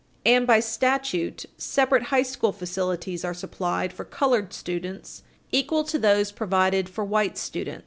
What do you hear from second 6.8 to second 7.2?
for